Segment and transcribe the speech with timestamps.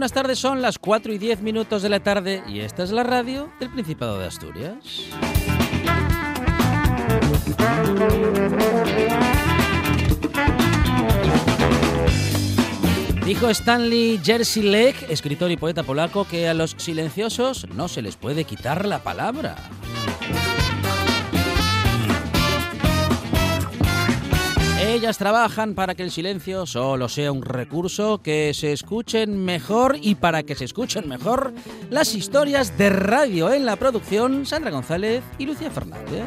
[0.00, 3.02] buenas tardes, son las 4 y 10 minutos de la tarde y esta es la
[3.02, 4.76] radio del Principado de Asturias.
[13.26, 18.16] Dijo Stanley Jersey Lake, escritor y poeta polaco, que a los silenciosos no se les
[18.16, 19.56] puede quitar la palabra.
[24.90, 30.16] Ellas trabajan para que el silencio solo sea un recurso, que se escuchen mejor y
[30.16, 31.54] para que se escuchen mejor
[31.90, 36.24] las historias de radio en la producción Sandra González y Lucía Fernández.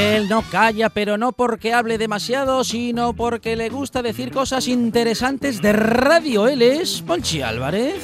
[0.00, 5.60] Él no calla, pero no porque hable demasiado, sino porque le gusta decir cosas interesantes
[5.60, 6.48] de radio.
[6.48, 7.96] Él es Ponchi Álvarez.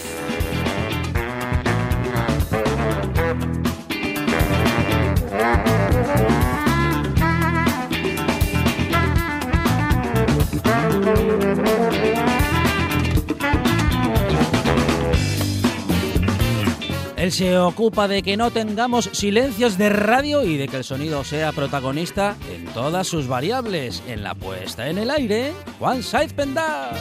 [17.26, 21.24] Él se ocupa de que no tengamos silencios de radio y de que el sonido
[21.24, 24.00] sea protagonista en todas sus variables.
[24.06, 26.94] En la puesta en el aire, Juan Saiz Pendar.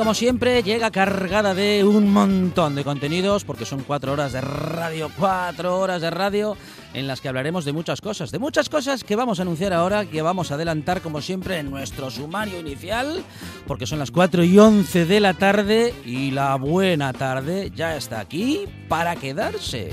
[0.00, 5.10] Como siempre llega cargada de un montón de contenidos porque son cuatro horas de radio,
[5.18, 6.56] cuatro horas de radio
[6.94, 10.06] en las que hablaremos de muchas cosas, de muchas cosas que vamos a anunciar ahora,
[10.06, 13.22] que vamos a adelantar como siempre en nuestro sumario inicial,
[13.66, 18.20] porque son las 4 y 11 de la tarde y la buena tarde ya está
[18.20, 19.90] aquí para quedarse.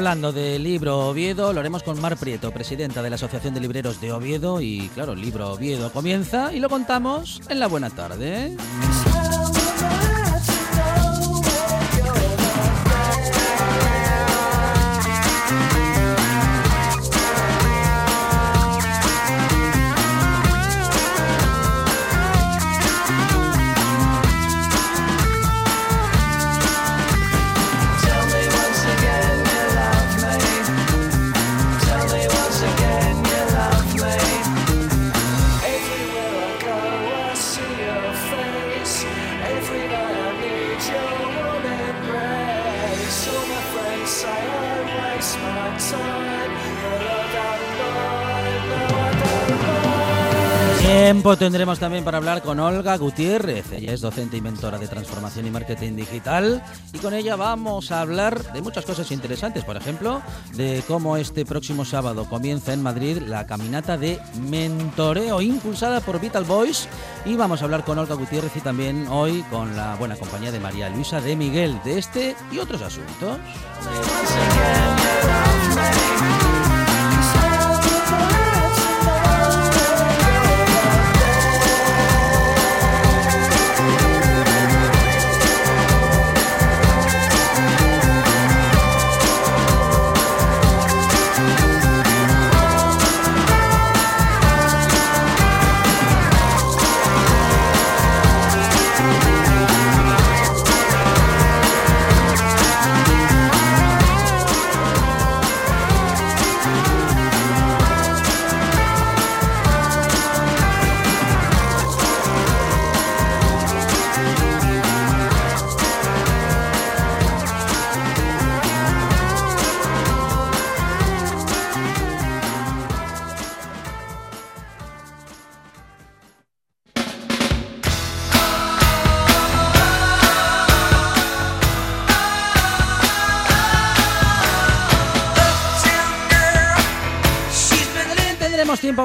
[0.00, 4.00] Hablando del libro Oviedo, lo haremos con Mar Prieto, presidenta de la Asociación de Libreros
[4.00, 8.56] de Oviedo y claro, el libro Oviedo comienza y lo contamos en la buena tarde.
[51.30, 53.70] Tiempo tendremos también para hablar con Olga Gutiérrez.
[53.70, 56.60] Ella es docente y mentora de transformación y marketing digital.
[56.92, 59.64] Y con ella vamos a hablar de muchas cosas interesantes.
[59.64, 60.22] Por ejemplo,
[60.54, 64.18] de cómo este próximo sábado comienza en Madrid la caminata de
[64.48, 66.88] mentoreo impulsada por Vital Boys.
[67.24, 70.58] Y vamos a hablar con Olga Gutiérrez y también hoy con la buena compañía de
[70.58, 73.38] María Luisa de Miguel de este y otros asuntos.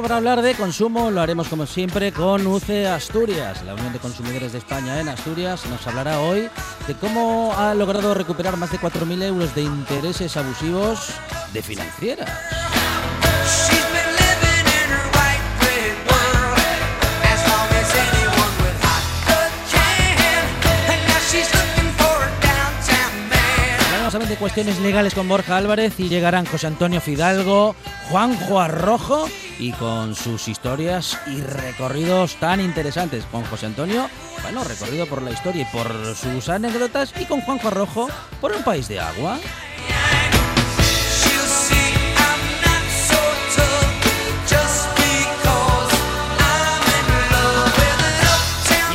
[0.06, 3.64] Para hablar de consumo, lo haremos como siempre con UCE Asturias.
[3.66, 6.48] La Unión de Consumidores de España en Asturias nos hablará hoy
[6.88, 11.10] de cómo ha logrado recuperar más de 4.000 euros de intereses abusivos
[11.54, 12.65] de financieras.
[24.24, 27.76] De cuestiones legales con Borja Álvarez y llegarán José Antonio Fidalgo,
[28.10, 29.28] Juanjo Arrojo
[29.60, 33.26] y con sus historias y recorridos tan interesantes.
[33.26, 34.10] Con José Antonio,
[34.42, 38.08] bueno, recorrido por la historia y por sus anécdotas y con Juanjo Arrojo
[38.40, 39.38] por un país de agua.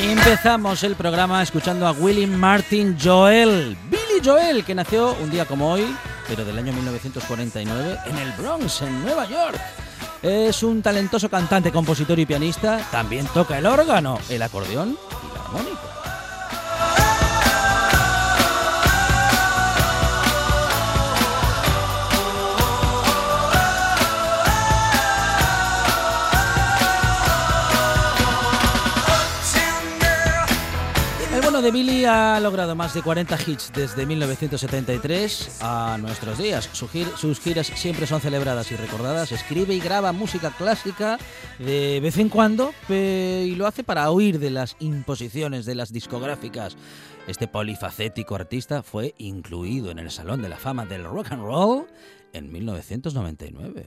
[0.00, 3.76] Empezamos el programa escuchando a Willie Martin Joel.
[4.24, 5.96] Joel, que nació un día como hoy,
[6.28, 9.60] pero del año 1949, en el Bronx, en Nueva York.
[10.22, 12.86] Es un talentoso cantante, compositor y pianista.
[12.90, 15.80] También toca el órgano, el acordeón y la armónica.
[31.62, 36.70] De Billy ha logrado más de 40 hits desde 1973 a nuestros días.
[36.72, 39.32] sus giras siempre son celebradas y recordadas.
[39.32, 41.18] Escribe y graba música clásica
[41.58, 46.76] de vez en cuando y lo hace para huir de las imposiciones de las discográficas.
[47.26, 51.86] Este polifacético artista fue incluido en el Salón de la Fama del Rock and Roll
[52.32, 53.86] en 1999.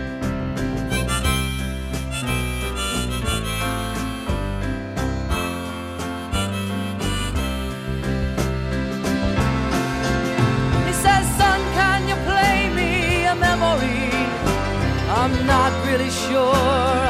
[15.23, 16.55] I'm not really sure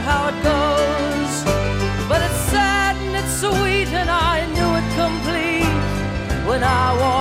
[0.10, 1.34] how it goes,
[2.10, 7.21] but it's sad and it's sweet, and I knew it complete when I wore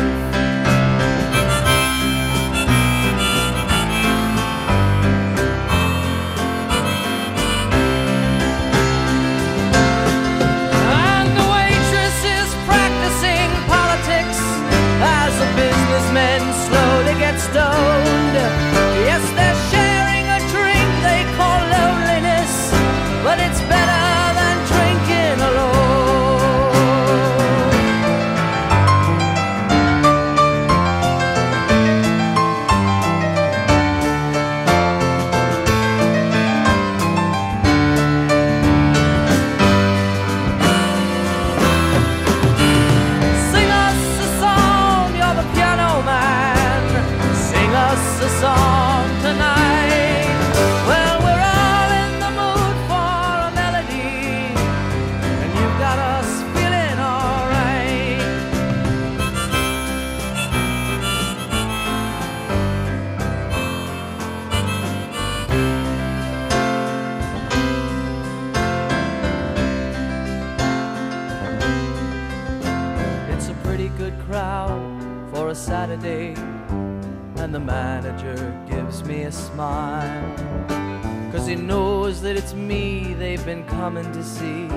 [81.31, 84.67] Cause he knows that it's me they've been coming to see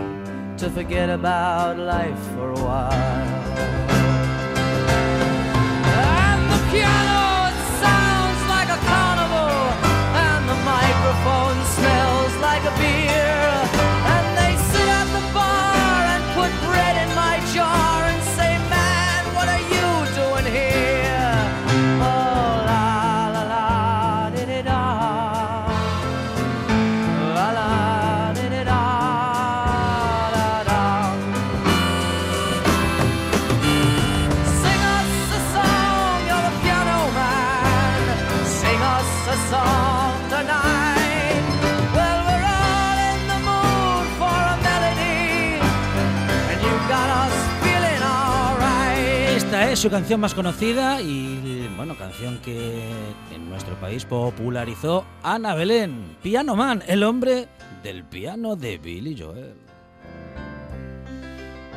[0.59, 3.44] to forget about life for a while.
[49.85, 52.89] Su canción más conocida y, bueno, canción que
[53.35, 57.49] en nuestro país popularizó Ana Belén, Piano Man, el hombre
[57.83, 59.57] del piano de Billy Joel.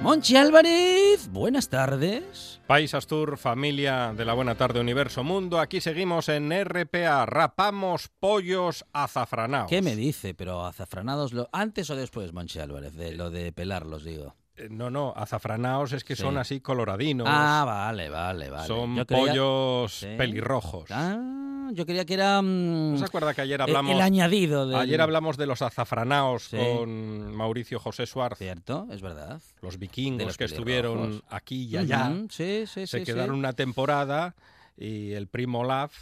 [0.01, 2.61] Monchi Álvarez, buenas tardes.
[2.65, 8.85] País Astur, familia de la Buena Tarde Universo Mundo, aquí seguimos en RPA, rapamos pollos
[8.93, 9.69] azafranados.
[9.69, 10.33] ¿Qué me dice?
[10.33, 12.93] Pero azafranados, lo, ¿antes o después, Monchi Álvarez?
[12.93, 14.33] De lo de pelarlos, digo.
[14.69, 16.21] No, no, azafranados es que Sí.
[16.23, 17.27] son así coloradinos.
[17.29, 18.67] Ah, vale, vale, vale.
[18.67, 20.07] son Yo creía- pollos Sí.
[20.17, 20.89] pelirrojos.
[20.91, 22.41] Ah, yo creía que era...
[22.41, 24.79] mm, ¿No se acuerda que ayer el- hablamos, el añadido del...
[24.79, 26.57] ayer hablamos de los azafranados Sí.
[26.57, 29.41] con Mauricio José Suárez, Cierto, es verdad.
[29.61, 32.11] los De vikingos los que estuvieron aquí y allá?
[32.29, 34.33] Sí, sí, se quedaron una temporada
[34.77, 35.93] y el primo Olaf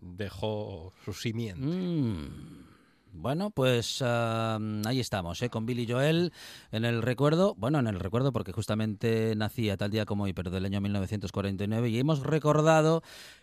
[0.00, 1.62] dejó su simiente.
[1.64, 2.59] Mm.
[3.12, 5.50] Bueno, pues ah, ahí estamos, ¿eh?
[5.50, 6.32] con Billy Joel
[6.70, 10.50] en el recuerdo, bueno, en el recuerdo porque justamente nacía tal día como hoy, pero
[10.50, 13.02] del año 1949 y hemos recordado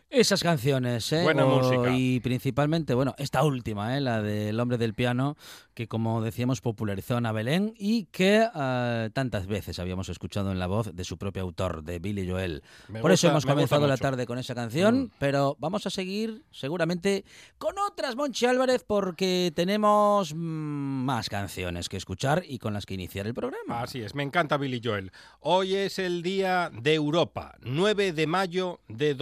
[0.10, 1.24] esas canciones, ¿eh?
[1.24, 1.96] Buena O- música.
[1.96, 4.02] Y principalmente, bueno, esta última, ¿eh?
[4.02, 5.36] la del hombre del piano,
[5.74, 10.68] que como decíamos popularizó Ana Belén y que ah, tantas veces habíamos escuchado en la
[10.68, 12.64] voz de su propio autor, de Billy Joel.
[12.88, 15.12] Me Por eso hemos comenzado la tarde con esa canción, Mm.
[15.20, 17.26] pero vamos a seguir seguramente
[17.58, 22.93] con otras, Monchi Álvarez, porque tenemos mm, más canciones que escuchar y con las que
[22.93, 23.82] iniciar el programa.
[23.82, 25.12] Así es, me encanta Billy Joel.
[25.41, 29.13] Hoy es el día de Europa, 9 de mayo de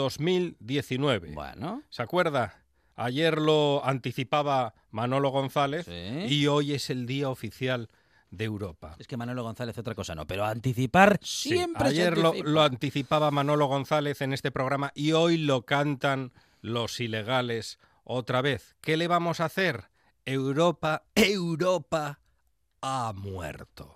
[0.82, 1.32] 2019.
[1.34, 2.62] Bueno, ¿Se acuerda?
[2.96, 5.92] Ayer lo anticipaba Manolo González Sí.
[6.34, 7.90] y hoy es el día oficial
[8.32, 8.96] de Europa.
[9.00, 12.62] es que Manolo González otra cosa no, pero anticipar Sí, siempre se ayer lo, lo
[12.64, 18.76] anticipaba Manolo González en este programa y hoy lo cantan los ilegales otra vez.
[18.82, 19.90] ¿Qué le vamos a hacer?
[20.26, 22.20] Europa, Europa
[22.82, 23.95] ha muerto.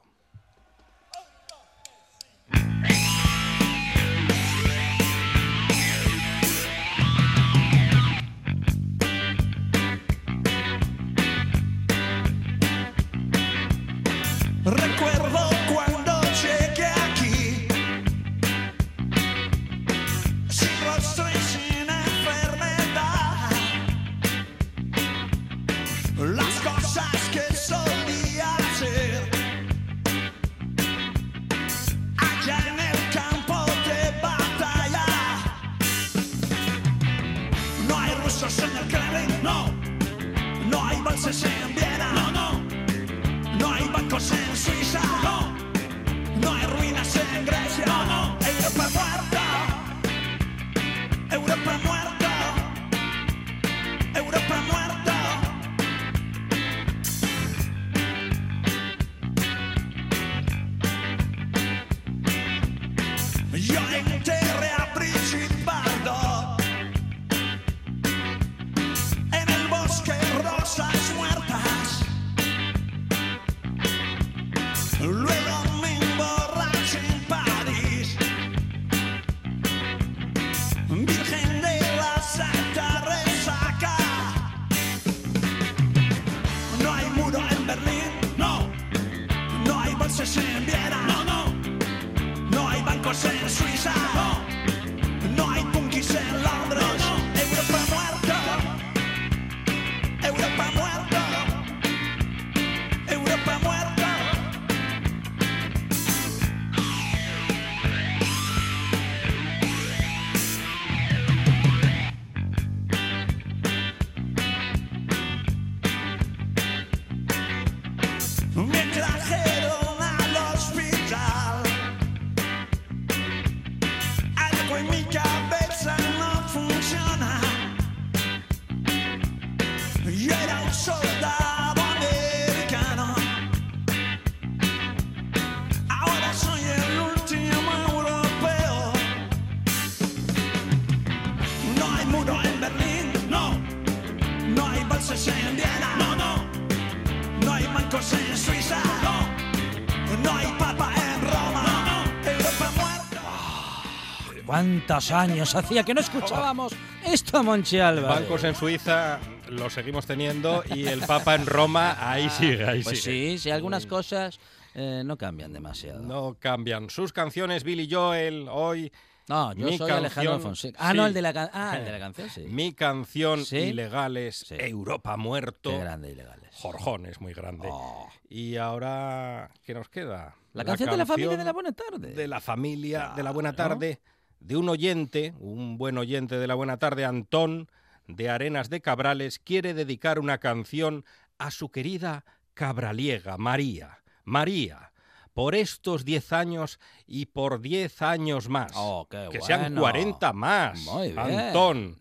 [154.49, 156.73] ¿Cuántos años hacía que no escuchábamos
[157.05, 158.21] esto, Monchi Álvarez?
[158.21, 163.03] Bancos en Suiza lo seguimos teniendo y el Papa en Roma ahí sigue, ahí Pues
[163.03, 163.33] sigue.
[163.33, 164.39] sí, sí, algunas cosas
[164.73, 166.01] eh, no cambian demasiado.
[166.01, 166.89] No cambian.
[166.89, 168.91] Sus canciones, Billy Joel, hoy.
[169.27, 170.79] No, yo Mi soy Alejandro canción, Fonseca.
[170.81, 170.97] Ah, sí.
[170.97, 172.41] no, el de la, can- ah, el de la canción, sí.
[172.49, 173.57] Mi canción, Sí.
[173.57, 174.47] Ilegales.
[174.49, 175.69] Europa muerto.
[175.69, 176.49] Qué grande, ilegales.
[176.55, 177.67] Jorjón es muy grande.
[177.71, 178.09] Oh.
[178.27, 180.33] Y ahora, ¿qué nos queda?
[180.53, 182.13] La canción de la familia de la buena tarde.
[182.15, 184.01] De la familia de la buena tarde,
[184.39, 187.69] de un oyente, un buen oyente de la buena tarde, Antón,
[188.07, 191.05] de Arenas de Cabrales, quiere dedicar una canción
[191.37, 193.99] a su querida cabraliega, María.
[194.25, 194.91] María,
[195.33, 198.71] por estos 10 años y por 10 años más.
[198.75, 199.81] Oh, qué que sean bueno.
[199.81, 200.79] 40 40 más.
[200.81, 201.19] Muy bien.
[201.19, 201.97] Antón,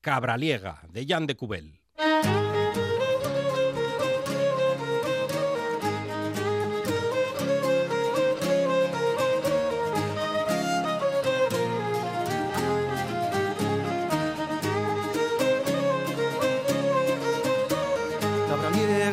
[0.00, 1.80] Cabraliega, de Jan de Cubel.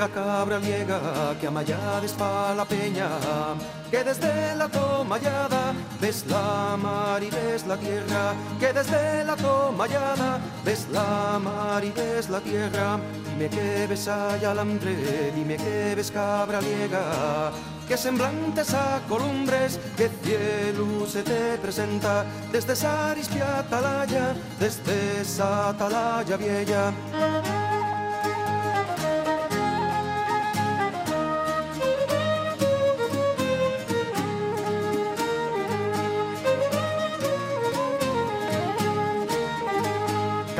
[0.02, 1.00] Liega, cabra liega,
[1.40, 3.08] que amayades pa la peña,
[3.92, 10.40] que desde la tomallada ves la mar y ves la tierra, que desde la tomallada
[10.66, 13.00] ves la mar y ves la tierra.
[13.30, 17.52] Dime que ves allá alambre, dime que ves cabra liega,
[17.88, 25.70] que semblantes a columbres, que cielo se te presenta desde esa rispia atalaya, desde esa
[25.70, 27.71] atalaya vieja.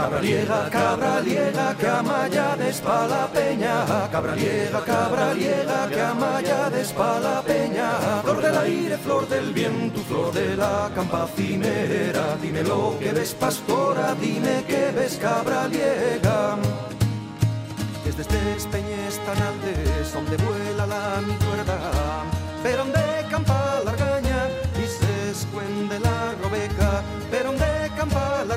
[0.02, 3.86] Cabra liega, cabra liega, que amayades pa la peña.
[4.12, 7.88] Cabra liega, cabra liega, que amayades pa la peña.
[8.24, 12.36] Flor del aire, flor del viento, flor de la campa cimera.
[12.42, 16.58] Dime lo que ves, pastora, dime que ves, cabra liega.
[18.04, 21.78] Desde este peñes tan altes, donde vuela la mi cuerda,
[22.64, 24.50] pero donde campa la argaña
[24.84, 28.56] y se escuende la robeca, pero donde campa la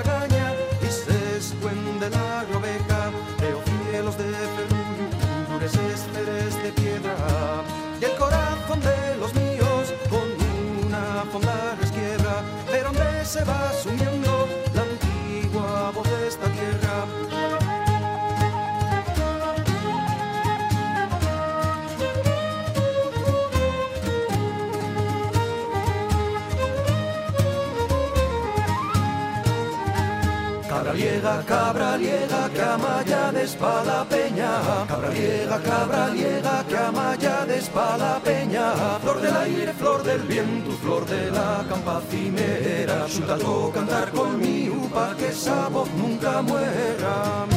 [31.55, 34.87] liega, cabra liega, que amaya despa la peña.
[34.89, 38.99] Cabra liega, cabra liega, que amaya despa la peña.
[39.03, 43.09] Flor del aire, flor del viento, flor de la campa cimera.
[43.09, 47.54] Súltalo cantar conmigo pa' que esa voz nunca muera.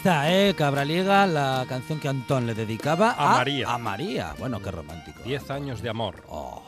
[0.00, 0.54] Está, ¿eh?
[0.54, 3.70] Cabraliega, la canción que Antón le dedicaba A María.
[3.74, 4.34] A María.
[4.38, 5.20] Bueno, qué romántico.
[5.24, 6.24] 10 años de amor.
[6.28, 6.62] Oh,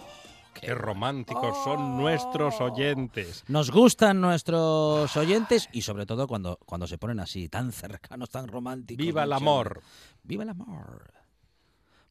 [0.53, 1.65] Qué románticos Oh.
[1.65, 3.43] son nuestros oyentes.
[3.49, 8.47] Nos gustan nuestros oyentes y sobre todo cuando, cuando se ponen así, tan cercanos, tan
[8.49, 9.05] románticos.
[9.05, 9.81] ¡Viva el amor!
[10.23, 11.11] ¡Viva el amor!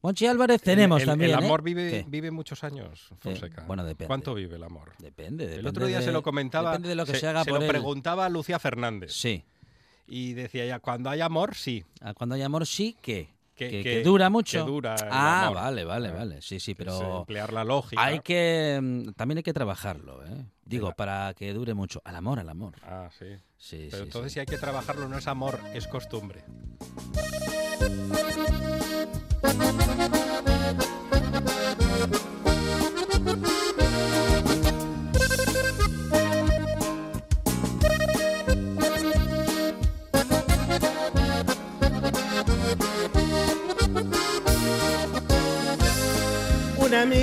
[0.02, 1.30] Monchi Álvarez tenemos el, también.
[1.30, 1.46] El ¿eh?
[1.46, 2.04] amor vive, ¿Qué?
[2.08, 3.62] vive muchos años, Fonseca.
[3.68, 4.08] bueno, depende.
[4.08, 4.90] ¿Cuánto vive el amor?
[4.98, 5.60] Depende, depende.
[5.60, 6.70] el otro día de- se lo comentaba.
[6.72, 7.70] Depende de lo que se, haga se por lo él.
[7.70, 9.12] preguntaba a Lucía Fernández.
[9.12, 9.44] Sí.
[10.06, 11.84] Y decía ya, cuando hay amor, sí.
[12.00, 13.30] Ah, Cuando hay amor, sí que.
[13.54, 14.64] Que- Que, dura mucho.
[14.64, 15.56] que dura el ah, amor.
[15.56, 16.42] vale, vale, Ah, vale.
[16.42, 18.02] Sí, sí, que es pero emplear la lógica.
[18.02, 18.80] hay que.
[18.82, 20.46] mm, También hay que trabajarlo, ¿eh?
[20.64, 22.00] Digo, para que dure mucho.
[22.04, 22.74] Al amor, al amor.
[22.82, 23.26] Ah, sí.
[23.58, 24.34] Sí, Pero sí, entonces sí.
[24.34, 26.42] si hay que trabajarlo no es amor, es costumbre.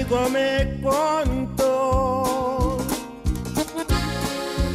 [0.09, 2.79] Me contó,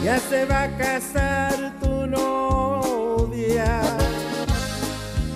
[0.04, 3.82] ya se va a casar tu novia.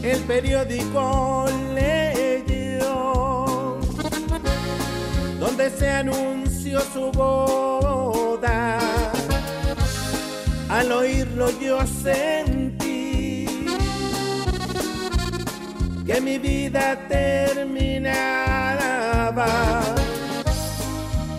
[0.00, 3.44] El periódico leyó,
[5.40, 8.78] donde se anunció su boda.
[10.68, 13.68] Al oírlo yo sentí
[16.08, 17.98] que mi vida terminaba,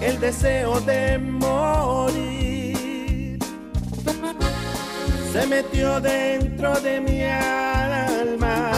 [0.01, 2.59] el deseo de morir
[5.31, 8.71] se metió dentro de mi alma.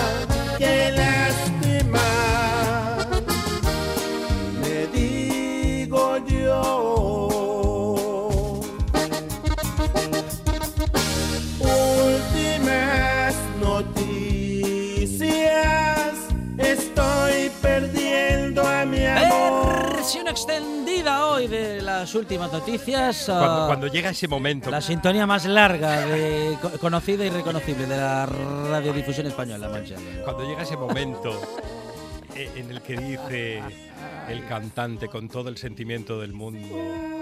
[0.58, 2.02] Qué lástima,
[4.62, 7.30] me digo yo.
[11.60, 15.12] Últimas noticias,
[16.58, 19.96] estoy perdiendo a mi amor.
[19.96, 23.24] Versión extendida hoy de las últimas noticias.
[23.26, 24.70] Cuando, ah, cuando llega ese momento.
[24.70, 29.94] La sintonía más larga, de, co- conocida y reconocible de la radiodifusión española, Álvarez.
[30.24, 31.32] Cuando llega ese momento
[32.36, 33.62] eh, en el que dice
[34.30, 37.21] el cantante con todo el sentimiento del mundo, "Ay,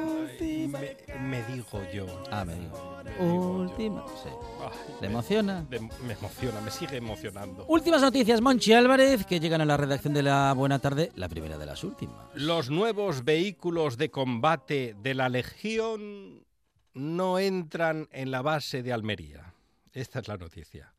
[0.68, 2.06] me, me digo yo.
[2.32, 2.98] Ah, me digo.
[3.04, 3.34] Me digo yo".
[3.34, 4.06] Última.
[4.24, 4.30] Sí.
[4.62, 5.62] Ay, ¿Le me- emociona?
[5.70, 7.66] de- me emociona, me sigue emocionando.
[7.68, 11.58] Últimas noticias, Monchi Álvarez, que llegan a la redacción de la Buena Tarde, la primera
[11.58, 12.18] de las últimas.
[12.36, 16.46] Los nuevos vehículos de combate de la Legión
[16.94, 19.54] no entran en la base de Almería.
[19.94, 20.94] Esta es la noticia.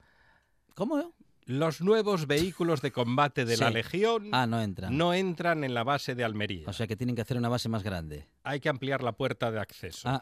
[0.75, 1.13] ¿Cómo?
[1.51, 3.71] Los nuevos vehículos de combate de la.
[3.71, 4.97] Legión Ah, no entran.
[4.97, 6.65] no entran en la base de Almería.
[6.69, 8.27] O sea que tienen que hacer una base más grande.
[8.45, 10.09] Hay que ampliar la puerta de acceso.
[10.09, 10.21] Ah.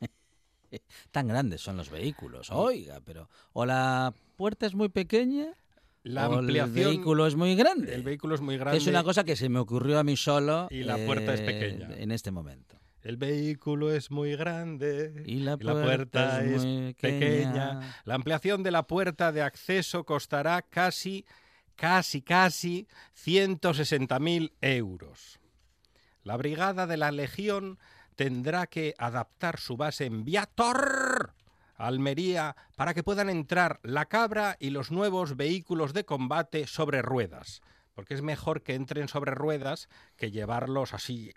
[1.10, 5.48] Tan grandes son los vehículos, oiga, pero o la puerta es muy pequeña
[6.02, 6.78] la o ampliación.
[6.78, 7.94] el vehículo es muy grande.
[7.94, 8.78] el vehículo es muy grande.
[8.78, 11.44] es una cosa que se me ocurrió a mí solo Y la puerta es eh,
[11.44, 11.90] pequeña.
[11.96, 12.76] en este momento.
[13.02, 15.24] El vehículo es muy grande.
[15.26, 16.94] Y la puerta, puerta es pequeña.
[17.00, 17.96] pequeña.
[18.04, 21.26] La ampliación de la puerta de acceso costará casi,
[21.74, 22.86] casi, casi
[23.16, 25.40] 160.000 euros.
[26.22, 27.80] La brigada de la Legión
[28.14, 31.34] tendrá que adaptar su base en Viator,
[31.74, 37.62] Almería, para que puedan entrar la cabra y los nuevos vehículos de combate sobre ruedas.
[37.94, 41.32] Porque es mejor que entren sobre ruedas que llevarlos así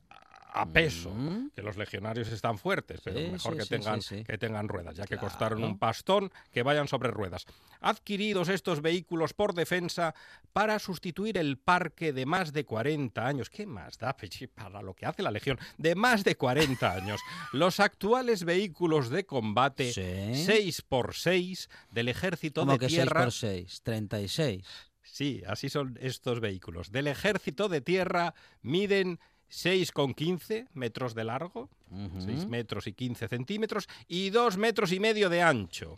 [0.62, 1.12] a- peso.
[1.14, 1.50] Mm.
[1.56, 4.96] Que los legionarios están fuertes, pero Sí, mejor sí, que, sí, tengan, que tengan ruedas,
[4.96, 7.46] ya que costaron un pastón, que vayan sobre ruedas.
[7.82, 10.16] Adquiridos estos vehículos por defensa
[10.54, 13.50] para sustituir el parque de más de 40 años.
[13.50, 15.60] ¿Qué más da Pechi, para lo que hace la Legión?
[15.78, 17.20] De más de 40 años.
[17.54, 20.02] Los actuales vehículos de combate Sí.
[20.02, 23.24] 6x6 del ejército Como de que 6 tierra.
[23.24, 24.66] por 6, 36.
[25.04, 26.92] Sí, así son estos vehículos.
[26.92, 29.20] Del ejército de tierra miden
[29.56, 32.22] 6,15 metros de largo, Ujú.
[32.22, 35.98] 6 metros y 15 centímetros, y 2 metros y medio de ancho.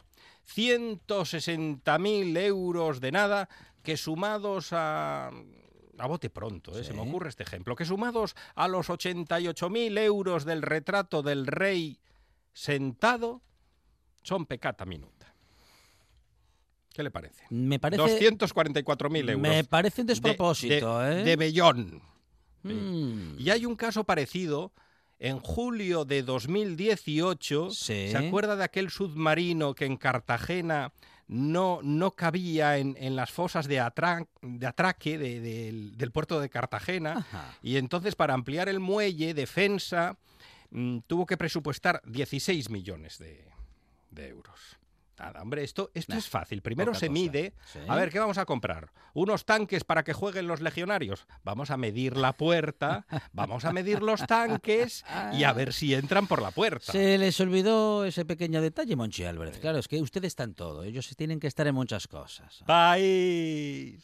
[0.55, 3.49] 160.000 euros de nada
[3.83, 5.31] que sumados a...
[5.99, 6.83] A bote pronto, ¿eh?
[6.83, 7.75] se me ocurre este ejemplo.
[7.75, 11.99] Que sumados a los 88.000 euros del retrato del rey
[12.53, 13.41] sentado,
[14.21, 15.33] son pecata minuta.
[16.93, 17.45] ¿Qué le parece?
[17.49, 19.41] Me parece 244.000 euros.
[19.41, 21.23] me parece un de- despropósito, de, ¿eh?
[21.23, 22.01] de Bellón.
[22.75, 23.35] Mm.
[23.39, 24.71] Y hay un caso parecido
[25.19, 27.71] en julio de 2018.
[27.71, 28.09] Sí.
[28.11, 30.91] ¿Se acuerda de aquel submarino que en Cartagena
[31.27, 36.39] no, no cabía en, en las fosas de, atra- de atraque de- del- del puerto
[36.39, 37.13] de Cartagena?
[37.17, 37.57] Ajá.
[37.61, 40.17] Y entonces, para ampliar el muelle, Defensa
[40.71, 43.43] mm, tuvo que presupuestar 16 millones de
[44.27, 44.76] euros.
[45.19, 46.61] Nada, hombre, esto, esto Nah, es fácil.
[46.61, 47.11] Primero se cosa.
[47.11, 47.53] mide.
[47.73, 47.79] Sí.
[47.87, 48.91] A ver, ¿qué vamos a comprar?
[49.13, 51.25] ¿Unos tanques para que jueguen los legionarios?
[51.43, 55.03] Vamos a medir la puerta, vamos a medir los tanques
[55.33, 56.91] y a ver si entran por la puerta.
[56.91, 59.57] Se les olvidó ese pequeño detalle, Monchi Álvarez.
[59.59, 60.83] Claro, es que ustedes están todo.
[60.83, 62.63] Ellos tienen que estar en muchas cosas.
[62.67, 64.03] País.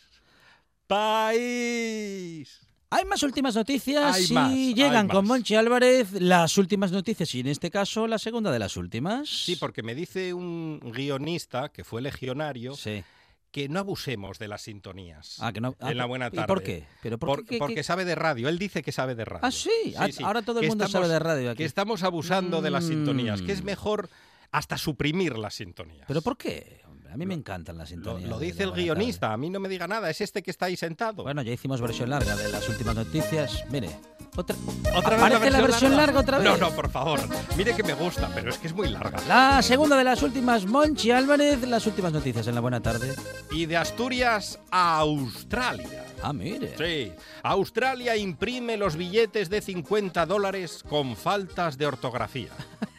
[0.87, 2.59] país.
[2.93, 5.25] Hay más últimas noticias Hay y más, llegan con.
[5.25, 9.27] Monchi Álvarez las últimas noticias y en este caso la segunda de las últimas.
[9.29, 13.03] Sí, porque me dice un guionista que fue legionario Sí.
[13.51, 15.37] que no abusemos de las sintonías.
[15.39, 15.75] Ah, que no.
[15.79, 16.47] ah, en la buena ¿y tarde.
[16.47, 16.85] por qué?
[17.01, 17.49] ¿Pero por, Por- qué?
[17.49, 17.83] ¿Qué- porque qué?
[17.83, 18.49] sabe de radio.
[18.49, 19.45] Él dice que sabe de radio.
[19.45, 19.93] Ah, sí.
[19.97, 21.57] Ah, ahora todo el Que mundo estamos- sabe de radio aquí.
[21.59, 23.65] Que estamos abusando de las sintonías, que es Mm.
[23.65, 24.09] mejor
[24.51, 26.05] hasta suprimir las sintonías.
[26.07, 26.81] ¿Pero por qué?
[27.13, 28.27] A mí me encantan las Lo, sintonías.
[28.27, 30.49] lo de dice la el guionista, a mí no me diga nada, es este que
[30.49, 31.21] está ahí sentado.
[31.21, 33.63] Bueno, ya hicimos versión larga de las últimas noticias.
[33.69, 33.89] Mire,
[34.35, 34.55] otra,
[34.95, 36.47] ¿Otra ¿Aparece la versión larga otra vez?
[36.47, 37.19] No, no, por favor.
[37.55, 39.19] Mire que me gusta, pero es que es muy larga.
[39.27, 43.13] La segunda de las últimas, Monchi Álvarez, las últimas noticias en la buena tarde.
[43.51, 46.05] Y de Asturias a Australia.
[46.23, 46.75] Ah, mire.
[46.77, 52.49] Sí, Australia imprime los billetes de 50 dólares con faltas de ortografía.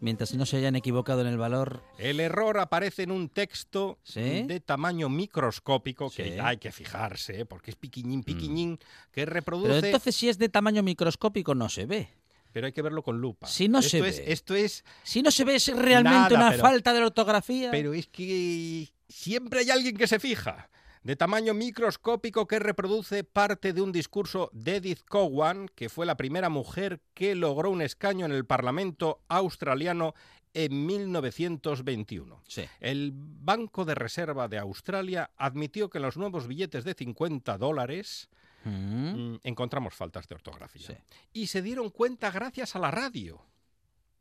[0.00, 1.82] Mientras no se hayan equivocado en el valor.
[1.98, 4.42] El error aparece en un texto ¿Sí?
[4.44, 6.38] de tamaño microscópico, que Sí.
[6.40, 7.44] hay que fijarse, ¿eh?
[7.44, 9.86] porque es piquiñín, piquiñín, que Pero reproduce...
[9.86, 12.08] entonces, si es de tamaño microscópico, no se ve.
[12.52, 13.46] pero hay que verlo con lupa.
[13.46, 14.32] Si no esto se es, ve.
[14.32, 14.84] Esto es...
[15.02, 17.70] Si no se ve, es realmente Nada, una pero- falta de ortografía.
[17.70, 20.68] Pero es que siempre hay alguien que se fija.
[21.02, 26.16] De tamaño microscópico que reproduce parte de un discurso de Edith Cowan, que fue la
[26.16, 30.14] primera mujer que logró un escaño en el Parlamento australiano
[30.54, 32.42] en 1921.
[32.48, 32.64] Sí.
[32.80, 38.28] El Banco de Reserva de Australia admitió que en los nuevos billetes de 50 dólares
[38.64, 39.34] Mm.
[39.34, 40.86] mm, encontramos faltas de ortografía.
[40.86, 40.94] Sí.
[41.32, 43.40] Y se dieron cuenta gracias a la radio.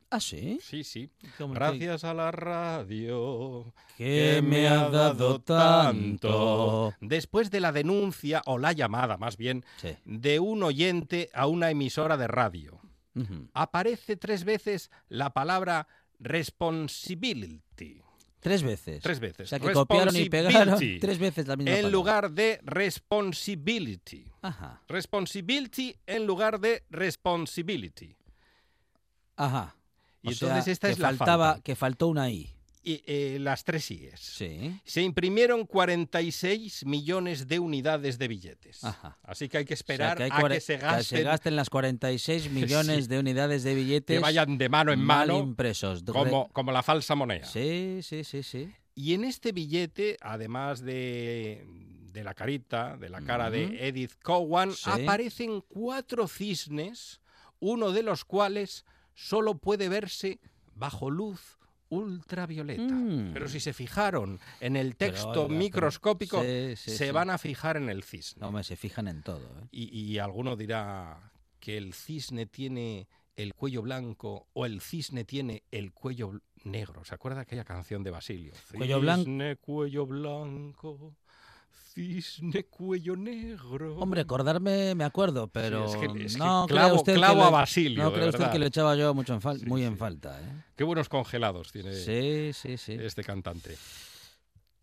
[0.09, 0.59] Ah, sí.
[0.61, 1.09] Sí, sí.
[1.37, 3.73] ¿Cómo que- Gracias a la radio.
[3.97, 6.93] Que me ha dado tanto.
[7.01, 9.89] Después de la denuncia, o la llamada más bien, Sí.
[10.05, 12.79] de un oyente a una emisora de radio,
[13.53, 15.87] aparece tres veces la palabra
[16.19, 18.01] responsibility.
[18.39, 19.01] Tres veces.
[19.03, 19.47] Tres veces.
[19.47, 21.91] O sea, que copiaron y pegaron tres veces la misma En palabra.
[21.91, 24.31] lugar de responsibility.
[24.41, 24.81] Ajá.
[24.87, 28.15] Responsibility en lugar de responsibility.
[29.35, 29.75] Ajá.
[30.27, 31.63] Y O sea, entonces esta que es la faltaba, falta.
[31.63, 32.53] Que faltó una I.
[32.83, 34.17] Y eh, las tres IES.
[34.17, 34.79] Sí.
[34.85, 38.81] Se imprimieron 46 millones de unidades de billetes.
[38.83, 39.17] Ajá.
[39.23, 41.55] Así que hay que O sea, esperar que hay a que se que gasten, gasten
[41.57, 43.09] las 46 millones Sí.
[43.09, 45.99] de unidades de billetes que vayan de mano en mal mano, impresos.
[46.05, 47.45] Re- como, como la falsa moneda.
[47.45, 48.71] Sí, sí, sí, sí.
[48.95, 51.65] Y en este billete, además de,
[52.13, 54.89] de la carita, de la cara de Edith Cowan, Sí.
[54.89, 57.19] aparecen cuatro cisnes,
[57.59, 58.85] uno de los cuales
[59.17, 60.39] solo puede verse
[60.75, 61.57] bajo luz
[61.89, 62.93] ultravioleta.
[62.93, 63.31] Mm.
[63.33, 67.11] Pero si se fijaron en el Pero, texto pero- microscópico, Sí, sí, se sí.
[67.11, 68.41] van a fijar en el cisne.
[68.41, 69.39] No, me se fijan en todo.
[69.59, 69.67] ¿eh?
[69.71, 75.63] Y, y alguno dirá que el cisne tiene el cuello blanco o el cisne tiene
[75.71, 77.03] el cuello negro.
[77.05, 78.53] ¿Se acuerda aquella canción de Basilio?
[78.75, 79.23] Cuello blanco.
[79.25, 81.15] Cisne, cuello blanco,
[81.93, 83.97] cisne, cuello negro.
[83.97, 87.49] Hombre, acordarme me acuerdo, pero es que- es que no clavo- usted clavo que a
[87.49, 90.39] Basilio, No cree usted que lo echaba yo mucho en fal- Sí, muy en falta,
[90.41, 90.63] ¿eh?
[90.75, 92.93] Qué buenos congelados tiene Sí, sí, sí.
[92.99, 93.75] este cantante.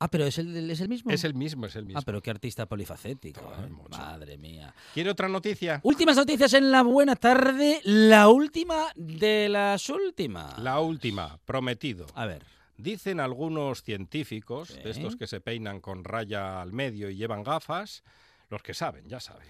[0.00, 1.10] Ah, pero es el, es el mismo.
[1.12, 1.98] Es el mismo, es el mismo.
[2.00, 3.40] Ah, pero qué artista polifacético.
[3.40, 3.70] ¿eh?
[3.90, 4.74] Madre mía.
[4.92, 5.80] ¿Quiere otra noticia?
[5.84, 7.80] Últimas noticias en la buena tarde.
[7.84, 10.58] La última de las últimas.
[10.58, 12.06] La última, prometido.
[12.14, 12.44] A ver.
[12.76, 14.80] Dicen algunos científicos, Sí.
[14.80, 18.02] de estos que se peinan con raya al medio y llevan gafas,
[18.50, 19.46] los que saben, ya saben.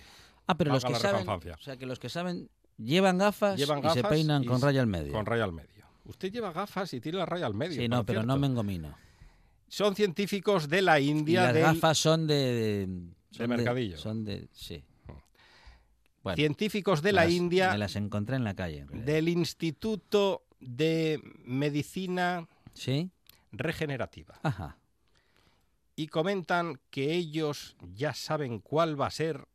[0.46, 1.26] Ah, pero los que saben.
[1.28, 4.80] O sea, que los que saben llevan gafas, Llevan y se peinan y con raya
[4.82, 5.12] al medio.
[5.12, 5.86] Con raya al medio.
[6.04, 7.80] Usted lleva gafas y tiene la raya al medio.
[7.80, 8.94] sí, no, pero no me engomino.
[9.68, 12.34] Son científicos de la Y India, las del- gafas son de.
[12.86, 13.96] de- son mercadillo.
[13.96, 14.48] Son de.
[14.52, 14.84] Sí.
[16.22, 18.86] Bueno, científicos de la las- India Me las encontré en la calle.
[18.90, 23.10] en del Instituto de Medicina ¿Sí?
[23.58, 24.38] Regenerativa.
[24.42, 24.76] Ajá.
[25.96, 29.46] Y comentan que ellos ya saben cuál va a ser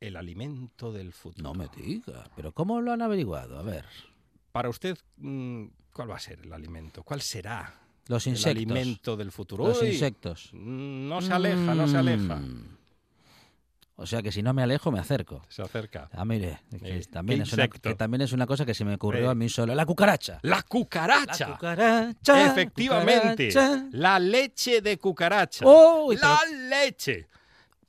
[0.00, 1.42] el alimento del futuro.
[1.42, 2.30] No me diga.
[2.36, 3.58] ¿Pero cómo lo han averiguado?
[3.58, 3.84] A ver.
[4.52, 7.02] Para usted, mm, ¿cuál va a ser el alimento?
[7.02, 8.56] ¿Cuál será Los el insectos.
[8.56, 9.68] alimento del futuro?
[9.68, 10.50] Los Uy, insectos.
[10.52, 12.40] mm, No se aleja, no se aleja.
[14.02, 15.44] O sea que si no me alejo, me acerco.
[15.48, 16.08] Se acerca.
[16.12, 17.88] Ah, mire, que, Eh, también ¿qué es una, insecto?
[17.90, 19.30] que también es una cosa que se me ocurrió Eh.
[19.30, 19.74] a mí solo.
[19.74, 20.38] La cucaracha.
[20.42, 21.48] La cucaracha.
[21.48, 22.46] La cucaracha.
[22.46, 23.48] Efectivamente.
[23.48, 23.86] cucaracha.
[23.92, 25.64] La leche de cucaracha.
[25.68, 26.06] ¡Oh!
[26.08, 26.40] pero- la
[26.80, 27.26] leche.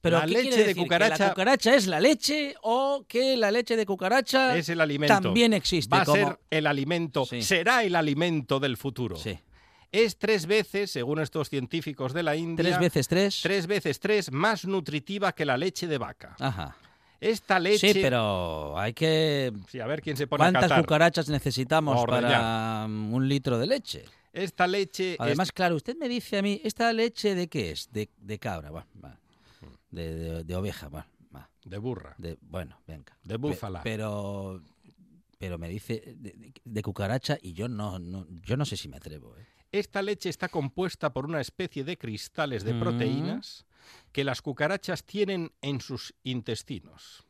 [0.01, 0.75] pero la ¿qué leche quiere de decir?
[0.75, 4.81] ¿Que cucaracha- ¿La cucaracha es la leche o que la leche de cucaracha Es el
[4.81, 5.21] alimento.
[5.21, 5.95] también existe?
[5.95, 6.17] Va a como...
[6.17, 7.41] ser el alimento, Sí.
[7.43, 9.15] será el alimento del futuro.
[9.15, 9.37] Sí.
[9.91, 13.39] Es tres veces, según estos científicos de la India, ¿Tres veces tres?
[13.43, 16.35] tres veces tres más nutritiva que la leche de vaca.
[16.39, 16.75] Ajá.
[17.19, 17.93] Esta leche.
[17.93, 19.51] Sí, pero hay que...
[19.69, 20.79] Sí, a ver quién se pone a ¿Cuántas catar.
[20.81, 24.05] cucarachas necesitamos A para mm, un litro de leche?
[24.33, 25.13] Esta leche...
[25.13, 27.91] es- Además, claro, usted me dice a mí, ¿esta leche de qué es?
[27.91, 29.19] De, de cabra, va, va.
[29.91, 31.49] De, de- de oveja, va, va.
[31.65, 32.15] de burra.
[32.17, 33.15] De, bueno, venga.
[33.23, 33.83] De Pe- búfala.
[33.83, 34.61] pero,
[35.37, 38.87] pero me dice de, de- de cucaracha y yo no, no, yo no sé si
[38.87, 39.35] me atrevo.
[39.37, 39.45] ¿eh?
[39.71, 42.79] Esta leche está compuesta por una especie de cristales de Mm.
[42.79, 43.65] proteínas
[44.11, 47.23] que las cucarachas tienen en sus intestinos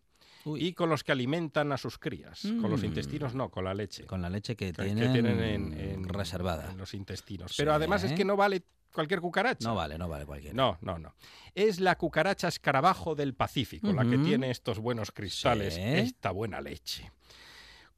[0.45, 2.41] Uy, y con los que alimentan a sus crías.
[2.41, 2.85] Con los Mm.
[2.85, 4.05] intestinos no, con la leche.
[4.05, 6.71] con la leche que, que, que tienen, en, en- reservada.
[6.71, 7.51] en los intestinos.
[7.51, 7.57] Sí.
[7.59, 9.65] Pero además es que no vale cualquier cucaracha.
[9.67, 10.55] No vale, no vale cualquiera.
[10.55, 11.13] No, no, no.
[11.53, 15.81] Es la cucaracha escarabajo del Pacífico, la que tiene estos buenos cristales, Sí.
[15.81, 17.11] esta buena leche.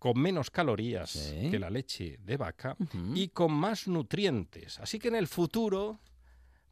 [0.04, 1.50] Con menos calorías Sí.
[1.50, 2.76] que la leche de vaca
[3.16, 4.78] y con más nutrientes.
[4.82, 6.02] Así que en el futuro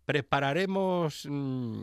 [0.06, 1.82] prepararemos mm,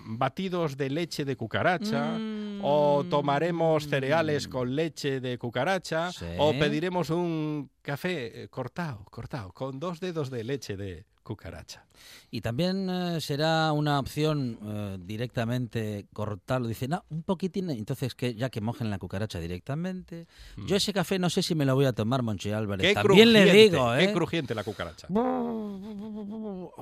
[0.00, 2.18] batidos de leche de cucaracha.
[2.62, 6.12] O tomaremos cereales con leche de cucaracha, Mm.
[6.12, 6.26] Sí.
[6.38, 11.84] o pediremos un café eh, cortado, cortado, con dos dedos de leche de cucaracha.
[12.30, 16.66] Y también eh, será una opción eh, directamente cortarlo.
[16.68, 20.26] Dice, no, un poquitín, entonces que ya que mojen la cucaracha directamente.
[20.66, 22.84] Yo ese café no sé si me lo voy a tomar, Monchi Álvarez.
[22.84, 22.88] Mm.
[22.88, 24.06] Qué también le digo, ¿eh?
[24.06, 25.06] Qué crujiente la cucaracha.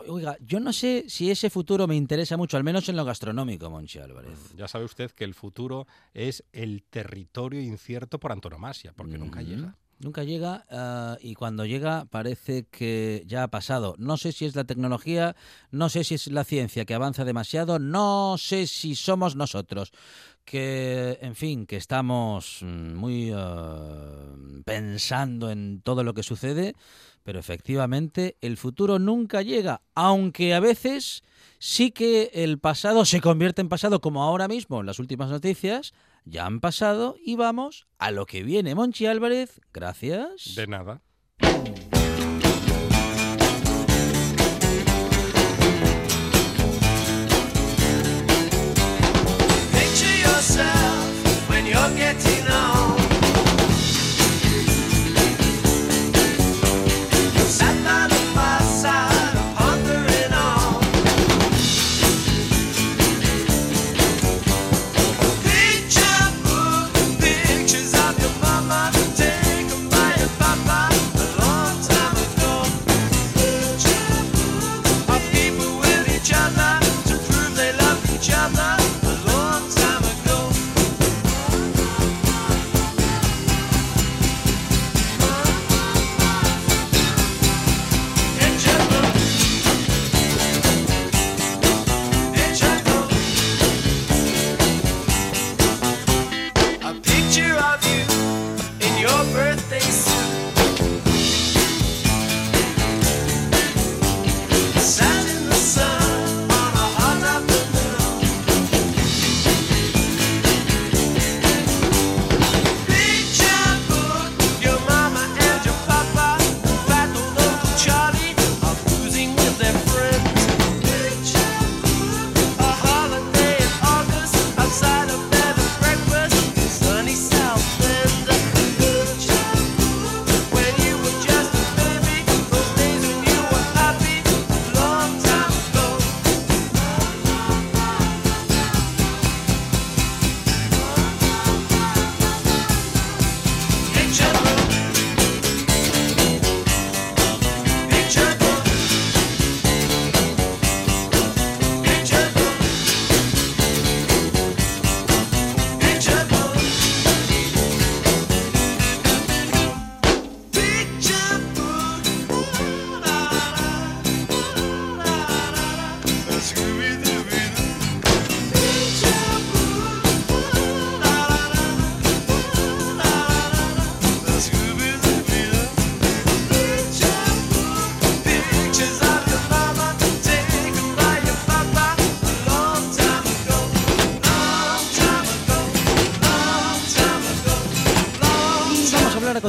[0.09, 3.69] Oiga, yo no sé si ese futuro me interesa mucho, al menos en lo gastronómico,
[3.71, 4.55] Monchi Álvarez.
[4.55, 9.45] Ya sabe usted que el futuro es el territorio incierto por antonomasia, porque nunca Mm,
[9.45, 9.77] llega.
[9.99, 13.95] Nunca llega ah, y cuando llega parece que ya ha pasado.
[13.99, 15.37] No sé si es la tecnología,
[15.71, 19.93] no sé si es la ciencia que avanza demasiado, no sé si somos nosotros
[20.47, 24.35] que, en fin, que estamos mm, muy ah,
[24.65, 26.75] pensando en todo lo que sucede,
[27.27, 31.25] pero efectivamente el futuro nunca llega, aunque a veces
[31.59, 35.93] sí que el pasado se convierte en pasado, como ahora mismo en las últimas noticias,
[36.25, 38.77] ya han pasado y vamos a lo que viene.
[38.77, 40.55] Monchi Álvarez, gracias.
[40.55, 41.03] De nada.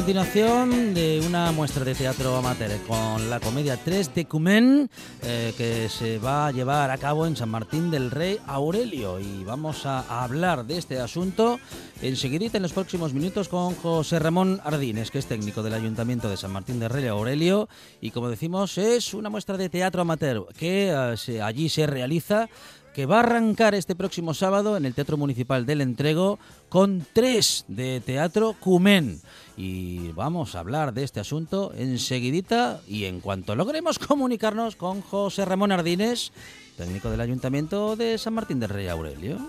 [0.02, 4.92] Continuación de una muestra de teatro amateur con la comedia 3 de Cumen
[5.24, 9.44] eh, que se va a llevar a cabo en San Martín del Rey Aurelio y
[9.44, 11.60] vamos a, hablar de este asunto
[12.04, 16.38] enseguidita en los próximos minutos con José Ramón Ardines que es técnico del Ayuntamiento de
[16.38, 17.68] San Martín del Rey Aurelio
[18.00, 22.48] y como decimos es una muestra de teatro amateur que eh, se- allí se realiza
[22.94, 27.64] que va a arrancar este próximo sábado en el Teatro Municipal del Entrego con tres
[27.68, 29.22] de Teatro Cumen.
[29.58, 35.46] Y vamos a hablar de este asunto enseguidita y en cuanto logremos comunicarnos con José
[35.46, 36.32] Ramón Ardines,
[36.78, 39.40] técnico del Ayuntamiento de San Martín del Rey Aurelio.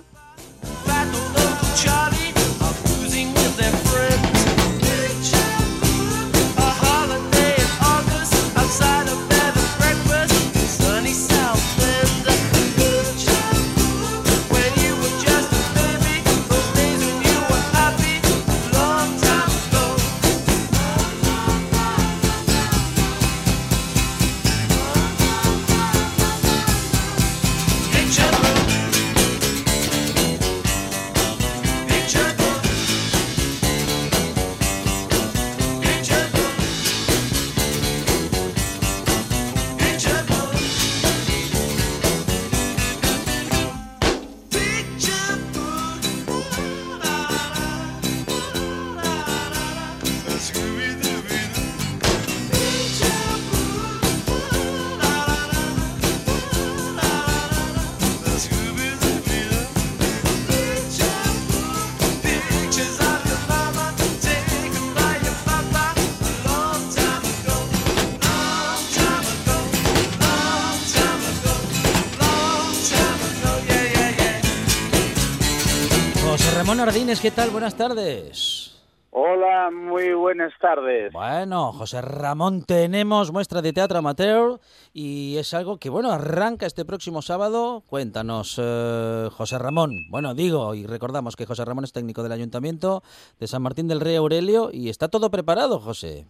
[77.21, 77.51] ¿Qué tal?
[77.51, 78.75] Buenas tardes.
[79.11, 81.13] Hola, muy buenas tardes.
[81.13, 84.59] Bueno, José Ramón, tenemos muestra de teatro amateur
[84.95, 87.83] y es algo que, bueno, arranca este próximo sábado.
[87.87, 89.91] Cuéntanos, eh, José Ramón.
[90.09, 93.03] Bueno, digo, y recordamos que José Ramón es técnico del Ayuntamiento
[93.39, 96.25] de San Martín del Rey Aurelio y está todo preparado, José.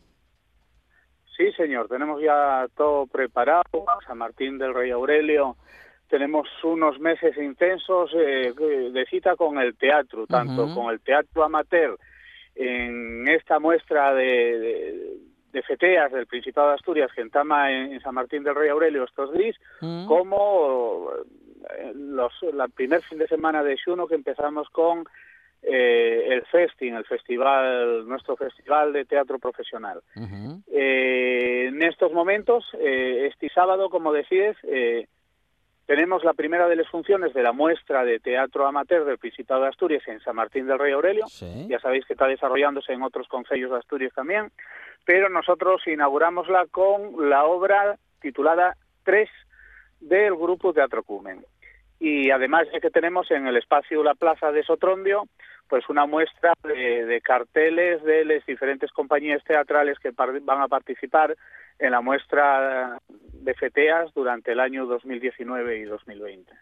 [1.36, 3.62] Sí, señor, tenemos ya todo preparado.
[4.04, 5.56] San Martín del Rey Aurelio.
[6.08, 8.52] Tenemos unos meses intensos eh,
[8.92, 11.98] de cita con el teatro, tanto con el teatro amateur
[12.54, 15.12] en esta muestra de, de,
[15.52, 19.04] de feteas del Principado de Asturias que entama en, en San Martín del Rey Aurelio
[19.04, 20.06] estos días, Mm.
[20.06, 21.10] como
[21.76, 25.04] eh, los, la primer fin de semana de Xuno que empezamos con
[25.62, 30.00] eh, el Festing, el festival, nuestro festival de teatro profesional.
[30.72, 35.06] Eh, en estos momentos, eh, este sábado, como decías, eh,
[35.88, 39.68] tenemos la primera de las funciones de la muestra de teatro amateur del Principado de
[39.68, 41.26] Asturias en San Martín del Rey Aurelio.
[41.28, 41.66] Sí.
[41.66, 44.52] Ya sabéis que está desarrollándose en otros concellos de Asturias también,
[45.06, 49.30] pero nosotros inauguramosla con la obra titulada Tres
[49.98, 51.42] del grupo Teatro Cumen.
[51.98, 55.24] Y además ya que tenemos en el espacio La Plaza de Sotrondio,
[55.70, 61.34] pues una muestra de, de carteles de las diferentes compañías teatrales que van a participar
[61.78, 62.98] en la muestra
[63.40, 66.52] de FETEAS durante el año 2019 y 2020.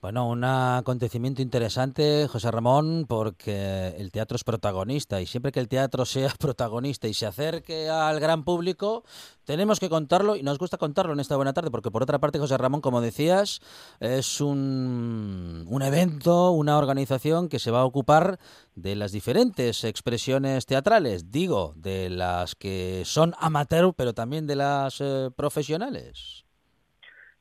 [0.00, 5.68] Bueno, un acontecimiento interesante, José Ramón, porque el teatro es protagonista y siempre que el
[5.68, 9.04] teatro sea protagonista y se acerque al gran público,
[9.44, 12.38] tenemos que contarlo y nos gusta contarlo en esta buena tarde, porque por otra parte,
[12.38, 13.60] José Ramón, como decías,
[14.00, 18.38] es un, un evento, una organización que se va a ocupar
[18.74, 25.00] de las diferentes expresiones teatrales, digo, de las que son amateur, pero también de las
[25.00, 26.09] eh, profesionales.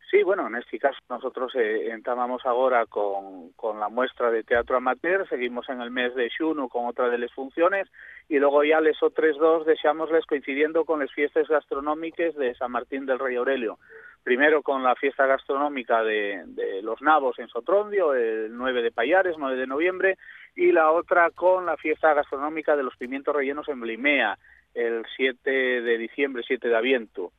[0.10, 4.78] Sí, bueno, en este caso nosotros eh, entamamos ahora con, con la muestra de teatro
[4.78, 7.88] amateur, seguimos en el mes de xuno con otra de las funciones
[8.28, 13.06] y luego ya les otros dos deseamosles coincidiendo con las fiestas gastronómicas de San Martín
[13.06, 13.78] del Rey Aurelio.
[14.24, 16.44] Primero con la fiesta gastronómica de,
[16.82, 20.18] los nabos en Sotrondio, el 9 de Payares, 9 de noviembre,
[20.56, 24.40] y la otra con la fiesta gastronómica de los pimientos rellenos en Blimea,
[24.74, 27.32] el 7 de diciembre, 7 de Aviento.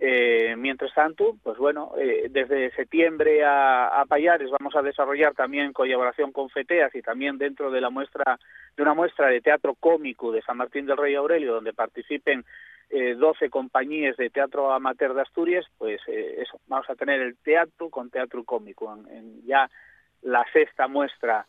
[0.00, 5.72] Eh, mientras tanto, pues bueno, eh, desde septiembre a, a Payares vamos a desarrollar también
[5.72, 8.38] colaboración con FETEAS y también dentro de la muestra
[8.76, 12.44] de una muestra de teatro cómico de San Martín del Rey Aurelio, donde participen
[12.90, 17.36] eh, 12 compañías de teatro amateur de Asturias, pues eh, eso, vamos a tener el
[17.38, 19.70] teatro con teatro cómico en, ya
[20.20, 21.46] la sexta muestra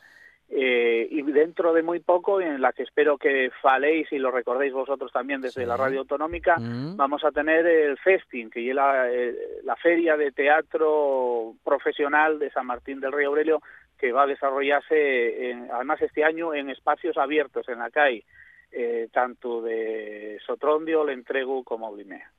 [0.49, 4.73] eh, y dentro de muy poco, en la que espero que faléis y lo recordéis
[4.73, 5.67] vosotros también desde Sí.
[5.67, 6.95] la radio autonómica, Mm.
[6.97, 12.51] vamos a tener el Festing, que es la, eh, la feria de teatro profesional de
[12.51, 13.61] San Martín del Rey Aurelio,
[13.97, 18.23] que va a desarrollarse, en- además este año, en espacios abiertos en la calle,
[18.71, 22.29] eh, tanto de Sotrondio, Lentrego como Blimea.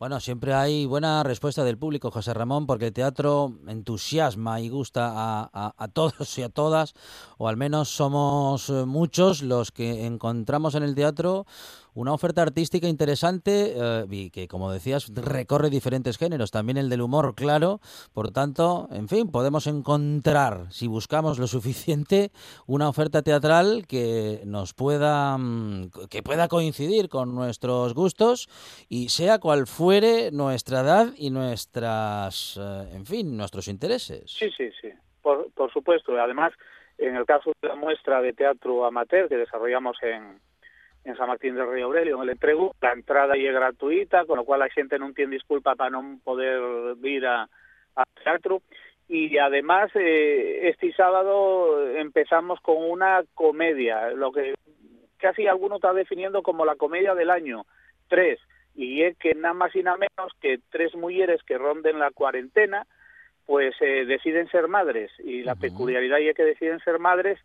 [0.00, 5.10] Bueno, siempre hay buena respuesta del público, José Ramón, porque el teatro entusiasma y gusta
[5.12, 6.94] a, a- a todos y a todas,
[7.36, 11.44] o al menos somos eh, muchos los que encontramos en el teatro
[11.94, 17.02] una oferta artística interesante eh, y que, como decías, recorre diferentes géneros, también el del
[17.02, 17.80] humor, claro.
[18.12, 22.30] Por tanto, en fin, podemos encontrar, si buscamos lo suficiente,
[22.66, 28.48] una oferta teatral que nos pueda, mm, que pueda coincidir con nuestros gustos
[28.88, 34.30] y sea cual fuere nuestra edad y nuestras, eh, en fin, nuestros intereses.
[34.30, 34.88] Sí, sí, sí,
[35.22, 36.12] por, por supuesto.
[36.20, 36.52] Además,
[36.98, 40.38] en el caso de la muestra de teatro amateur que desarrollamos en,
[41.04, 44.36] en San Martín del Río Aurelio, en el entrego, la entrada ahí es gratuita, con
[44.36, 46.60] lo cual la gente non tiene disculpa para non poder
[47.02, 47.48] ir a,
[47.96, 48.60] al teatro.
[49.08, 54.54] Y además, eh, este sábado empezamos con una comedia, lo que
[55.18, 57.64] casi alguno está definiendo como la comedia del año,
[58.08, 58.38] tres,
[58.76, 62.86] y es que nada más y nada menos que tres mujeres que ronden la cuarentena,
[63.46, 65.62] pues eh, deciden ser madres, y la Ujú.
[65.62, 67.38] peculiaridad es que deciden ser madres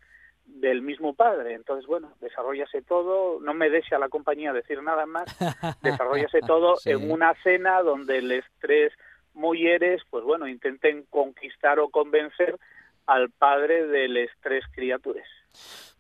[0.46, 1.54] del mismo padre.
[1.54, 5.26] Entonces, bueno, desarrollase todo, no me deje a la compañía decir nada más,
[5.82, 6.91] desarrollase todo Sí.
[6.91, 8.93] en una cena donde les tres
[9.34, 12.58] mujeres, pues bueno, intenten conquistar o convencer
[13.06, 15.28] al padre de las tres criaturas.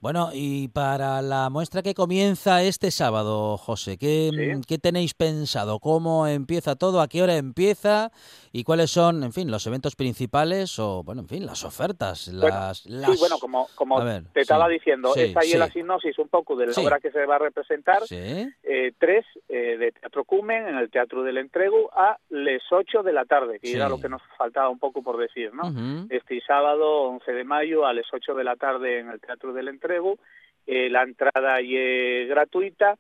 [0.05, 4.61] Bueno, y para la muestra que comienza este sábado, José, ¿qué, Sí.
[4.67, 5.79] ¿qué tenéis pensado?
[5.79, 7.01] ¿Cómo empieza todo?
[7.01, 8.11] ¿A qué hora empieza?
[8.51, 12.27] ¿Y cuáles son, en fin, los eventos principales o, bueno, en fin, las ofertas?
[12.27, 15.71] Las, Sí, las- bueno, como, como A ver, te estaba diciendo, sí, es ahí la
[15.71, 18.03] sinopsis un poco de la obra que se va a representar.
[18.11, 23.11] Eh, tres eh, de Teatro Cumen en el Teatro del Entrego a las 8 de
[23.11, 25.73] la tarde, que era lo que nos faltaba un poco por decir, ¿no?
[26.11, 29.67] Este sábado 11 de mayo a las 8 de la tarde en el Teatro del
[29.69, 29.94] Entrego.
[30.67, 32.95] Eh, la entrada es gratuita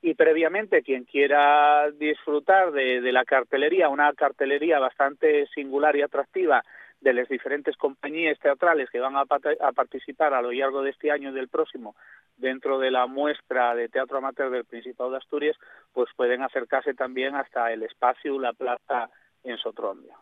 [0.00, 6.62] y previamente quien quiera disfrutar de, la cartelería, una cartelería bastante singular y atractiva
[7.00, 9.24] de las diferentes compañías teatrales que van a
[9.72, 11.94] participar a lo largo de este año y del próximo
[12.36, 15.56] dentro de la muestra de teatro amateur del Principado de Asturias,
[15.92, 19.10] pues pueden acercarse también hasta el espacio, la plaza
[19.42, 20.16] en Sotrondia.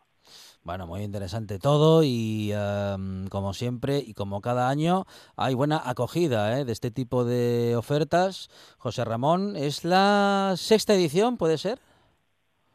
[0.66, 5.04] Bueno, muy interesante todo y em, como siempre y como cada año
[5.36, 6.64] hay buena acogida ¿eh?
[6.64, 8.48] de este tipo de ofertas.
[8.76, 11.78] José Ramón, ¿es la sexta edición, puede ser?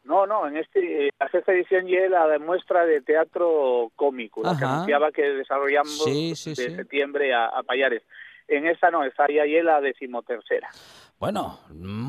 [0.06, 4.42] No, no, en este, la sexta edición ya es la de muestra de teatro cómico,
[4.42, 6.76] la que anunciaba que desarrollamos Sí, sí, de sí.
[6.78, 8.04] septiembre a, a Payares.
[8.48, 10.70] En esta no, está ya ya la decimotercera.
[11.22, 11.60] Bueno,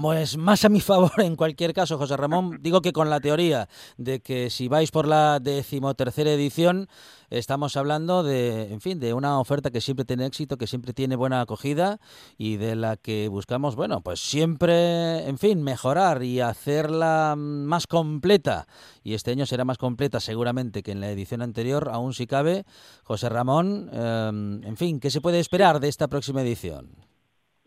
[0.00, 2.60] pues más a mi favor en cualquier caso, José Ramón.
[2.62, 6.88] Digo que con la teoría de que si vais por la decimotercera edición,
[7.28, 11.14] estamos hablando de, en fin, de una oferta que siempre tiene éxito, que siempre tiene
[11.14, 12.00] buena acogida
[12.38, 18.66] y de la que buscamos, bueno, pues siempre, en fin, mejorar y hacerla más completa.
[19.04, 22.64] Y este año será más completa seguramente que en la edición anterior, aún si cabe.
[23.02, 24.30] José Ramón, eh,
[24.64, 27.11] en fin, ¿qué se puede esperar de esta próxima edición?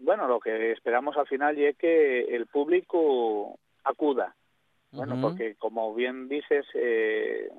[0.06, 4.36] Bueno, lo que esperamos al final es que el público acuda.
[4.92, 7.50] Bueno, porque como bien dices, eh,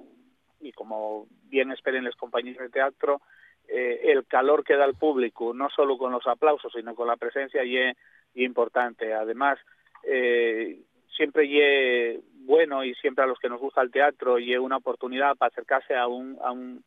[0.61, 3.21] y como bien esperen las compañías de teatro,
[3.67, 7.17] eh, el calor que da el público, no solo con los aplausos, sino con la
[7.17, 7.97] presencia, y es
[8.37, 9.13] importante.
[9.13, 9.59] Además,
[10.05, 10.83] eh,
[11.17, 14.77] siempre y bueno, y siempre a los que nos gusta el teatro, y es una
[14.77, 16.85] oportunidad para acercarse a un, a un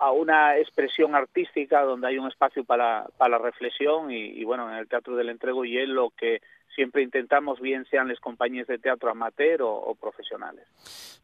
[0.00, 4.70] a una expresión artística donde hay un espacio para, para la reflexión y, y, bueno,
[4.70, 6.40] en el Teatro del Entrego y es lo que
[6.74, 10.66] siempre intentamos, bien sean las compañías de teatro amateur o, o profesionales.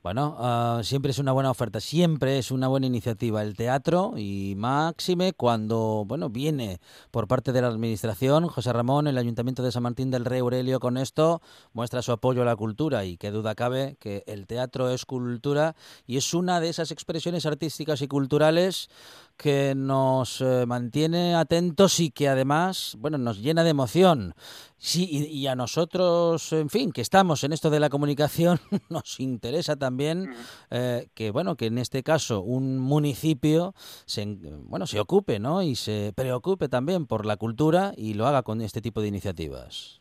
[0.03, 4.55] Bueno, ah, siempre es una buena oferta, siempre es una buena iniciativa el teatro y
[4.57, 6.79] máxime cuando, bueno, viene
[7.11, 10.79] por parte de la administración, José Ramón, el Ayuntamiento de San Martín del Rey Aurelio
[10.79, 11.41] con esto
[11.73, 15.75] muestra su apoyo a la cultura y qué duda cabe que el teatro es cultura
[16.07, 18.89] y es una de esas expresiones artísticas y culturales
[19.37, 24.35] que nos eh, mantiene atentos y que además, bueno, nos llena de emoción.
[24.79, 28.59] Sí, y, y a nosotros, en fin, que estamos en esto de la comunicación,
[28.91, 30.31] nos interesa también
[30.71, 33.75] eh, que, bueno, que en este caso un municipio
[34.07, 35.63] se, en- bueno, se ocupe, ¿no?
[35.63, 40.01] Y se preocupe también por la cultura y lo haga con este tipo de iniciativas.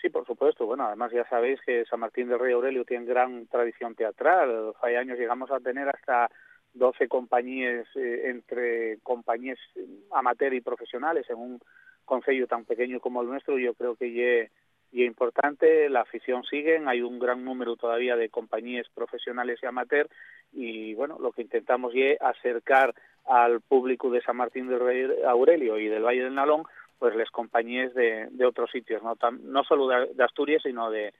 [0.00, 0.66] Sí, por supuesto.
[0.66, 4.72] Bueno, además ya sabéis que San Martín del Rey Aurelio tiene gran tradición teatral.
[4.80, 6.30] Hace años llegamos a tener hasta
[6.76, 11.60] 12 compañías, eh, entre compañías eh, amateur y profesionales en un
[12.04, 13.58] concello tan pequeño como el nuestro.
[13.58, 14.50] Yo creo que ye-
[14.92, 19.66] y es importante, la afición sigue, hay un gran número todavía de compañías profesionales y
[19.66, 20.08] amateur
[20.52, 25.78] y bueno, lo que intentamos es acercar al público de San Martín del Rey Aurelio
[25.78, 26.62] y del Valle del Nalón
[26.98, 31.12] pues las compañías de, de otros sitios, no, Tam- no solo de, Asturias, sino de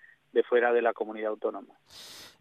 [0.49, 1.75] fuera de la comunidad autónoma.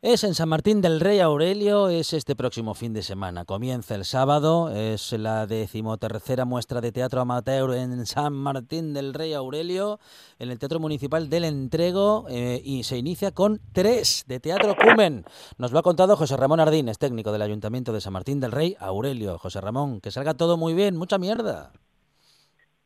[0.07, 3.43] Es en San Martín del Rey Aurelio, es este próximo fin de semana.
[3.43, 9.33] Comienza el sábado, es la decimotercera muestra de teatro amateur en San Martín del Rey
[9.33, 9.97] Aurelio,
[10.37, 15.23] en el Teatro Municipal del Entrego, eh, y se inicia con tres de Teatro Cumen.
[15.57, 18.75] Nos lo ha contado José Ramón Ardínez, técnico del Ayuntamiento de San Martín del Rey
[18.79, 19.39] Aurelio.
[19.39, 21.71] José Ramón, que salga todo muy bien, mucha mierda.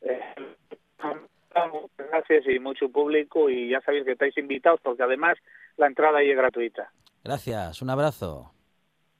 [0.03, 0.21] Eh,
[1.97, 5.37] gracias y mucho público y ya sabéis que estáis invitados porque además
[5.75, 6.93] la entrada ahí es gratuita.
[7.23, 8.51] Gracias, un abrazo.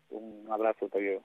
[0.09, 1.23] Un abrazo, te digo.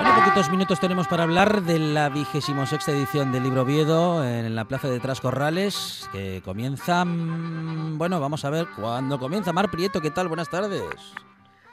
[0.00, 4.54] Bueno, poquitos minutos tenemos para hablar de la vigésimo sexta edición del Libro Oviedo en
[4.54, 9.52] la Plaza de Trascorrales, que comienza, mm, bueno, vamos a ver cuándo comienza.
[9.52, 10.28] Mar Prieto, ¿qué tal?
[10.28, 11.14] Buenas tardes.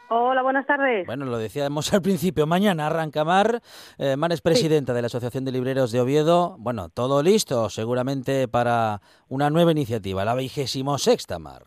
[0.09, 1.05] Hola, buenas tardes.
[1.05, 3.61] Bueno, lo decíamos al principio, mañana arranca Mar.
[3.97, 6.55] Eh, Mar es presidenta de la Asociación de Libreros de Oviedo.
[6.59, 11.63] Bueno, todo listo seguramente para una nueva iniciativa, la vigésimo sexta Mar.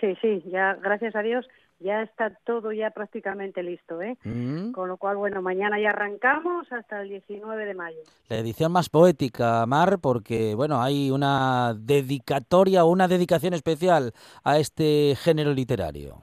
[0.00, 1.46] Sí, sí, ya gracias a Dios
[1.82, 4.16] ya está todo ya prácticamente listo, ¿eh?
[4.24, 4.72] Mm.
[4.72, 7.98] Con lo cual, bueno, mañana ya arrancamos hasta el 19 de mayo.
[8.28, 14.12] La edición más poética, Mar, porque bueno, hay una dedicatoria o una dedicación especial
[14.44, 16.22] a este género literario.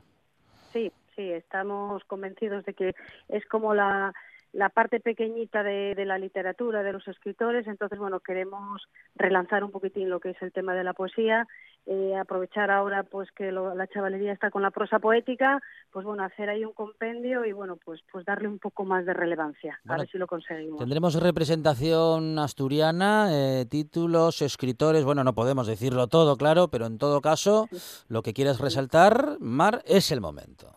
[1.20, 2.96] Sí, estamos convencidos de que
[3.28, 4.14] es como la,
[4.54, 8.84] la parte pequeñita de, de la literatura, de los escritores, entonces, bueno, queremos
[9.16, 11.46] relanzar un poquitín lo que es el tema de la poesía,
[11.86, 15.60] eh, aprovechar ahora pues que lo- la chavalería está con la prosa poética,
[15.92, 19.14] pues bueno, hacer ahí un compendio y bueno, pues pues darle un poco más de
[19.14, 20.80] relevancia, Bueno, a ver si lo conseguimos.
[20.80, 27.20] Tendremos representación asturiana, eh, títulos, escritores, bueno, no podemos decirlo todo, claro, pero en todo
[27.20, 27.68] caso,
[28.08, 30.72] lo que quieras resaltar, Mar, es el momento.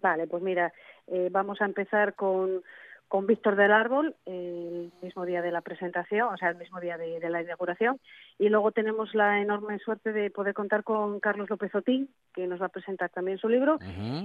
[0.00, 0.72] Vale, pues mira,
[1.06, 2.62] eh, vamos a empezar con,
[3.08, 6.80] con Víctor del Árbol, eh, el mismo día de la presentación, o sea, el mismo
[6.80, 7.98] día de, de la inauguración.
[8.38, 12.62] Y luego tenemos la enorme suerte de poder contar con Carlos López Otín, que nos
[12.62, 13.78] va a presentar también su libro.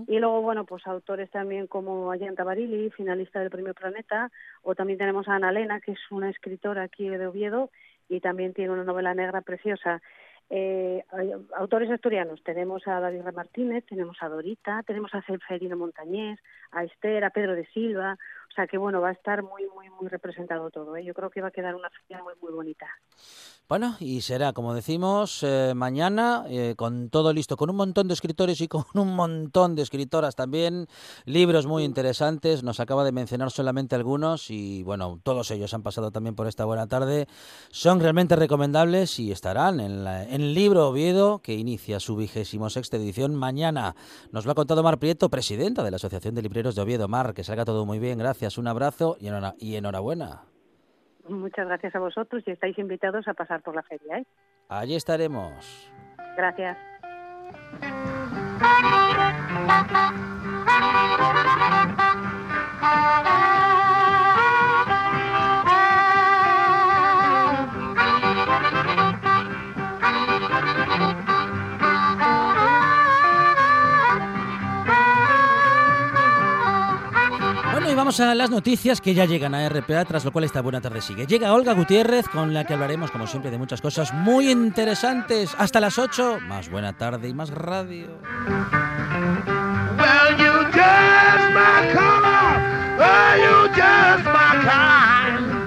[0.08, 5.00] Y luego, bueno, pues autores también como Ayanta Barili, finalista del Premio Planeta, o también
[5.00, 7.72] tenemos a Ana Lena, que es una escritora aquí de Oviedo
[8.08, 10.02] y también tiene una novela negra preciosa.
[10.50, 11.04] Eh,
[11.56, 13.24] autores asturianos, tenemos a David.
[13.34, 16.40] Martínez, tenemos a Dorita, tenemos a Ceferino Montañés,
[16.72, 18.18] a Esther, a Pedro de Silva,
[18.56, 20.96] o sea que bueno, va a estar muy, muy, muy representado todo.
[20.96, 21.04] ¿eh?
[21.04, 22.86] Yo creo que va a quedar una feria muy, muy bonita.
[23.68, 28.14] Bueno, y será, como decimos, eh, mañana eh, con todo listo, con un montón de
[28.14, 30.86] escritores y con un montón de escritoras también,
[31.26, 36.12] libros muy interesantes, nos acaba de mencionar solamente algunos y bueno, todos ellos han pasado
[36.12, 37.28] también por esta buena tarde,
[37.72, 42.70] son realmente recomendables y estarán en, la- en el libro Oviedo que inicia su vigésimo
[42.70, 43.96] sexta edición mañana.
[44.32, 47.08] Nos lo ha contado Mar Prieto, presidenta de la Asociación de Libreros de Oviedo.
[47.08, 50.42] Mar, que salga todo muy bien, gracias, un abrazo y enhora- y enhorabuena.
[51.28, 54.20] Muchas gracias a vosotros y estáis invitados a pasar por la feria.
[54.20, 54.26] ¿eh?
[54.70, 55.92] Allí estaremos.
[56.38, 56.78] Gracias.
[78.06, 81.02] vamos a las noticias que ya llegan a RPA, tras lo cual esta buena tarde
[81.02, 81.26] sigue.
[81.26, 85.56] Llega Olga Gutiérrez, con la que hablaremos, como siempre, de muchas cosas muy interesantes.
[85.58, 88.06] Hasta las 8, más buena tarde y más radio.
[89.98, 92.62] Well, you just my color.
[93.00, 95.66] Well, you just my kind.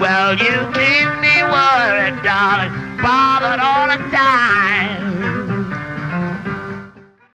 [0.00, 5.25] Well, you keep me worried, darling, bothered all the time.